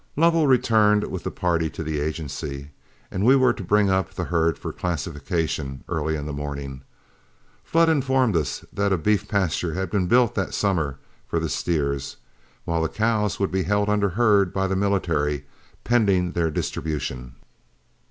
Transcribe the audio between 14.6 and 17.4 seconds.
the military, pending their distribution.